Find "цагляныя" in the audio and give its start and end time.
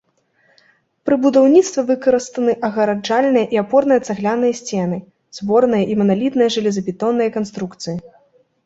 4.09-4.53